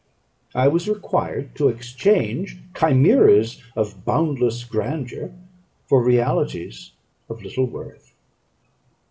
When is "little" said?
7.43-7.67